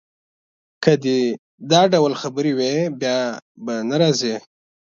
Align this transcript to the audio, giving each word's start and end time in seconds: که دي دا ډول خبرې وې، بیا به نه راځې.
که 0.83 0.93
دي 1.03 1.19
دا 1.71 1.81
ډول 1.93 2.13
خبرې 2.21 2.51
وې، 2.57 2.75
بیا 3.01 3.17
به 3.63 3.73
نه 3.89 3.95
راځې. 4.01 4.35